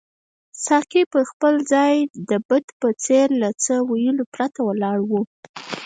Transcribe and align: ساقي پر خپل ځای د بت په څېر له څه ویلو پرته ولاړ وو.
ساقي 0.65 1.01
پر 1.11 1.23
خپل 1.31 1.53
ځای 1.73 1.95
د 2.29 2.31
بت 2.47 2.65
په 2.79 2.89
څېر 3.03 3.27
له 3.41 3.49
څه 3.63 3.73
ویلو 3.89 4.23
پرته 4.33 4.59
ولاړ 4.63 4.97
وو. 5.09 5.21